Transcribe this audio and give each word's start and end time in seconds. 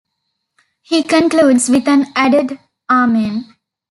He 0.81 1.03
concludes 1.03 1.69
with 1.69 1.87
an 1.87 2.07
added 2.15 2.59
"Amen". 2.89 3.55